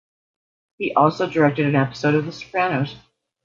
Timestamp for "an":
1.67-1.75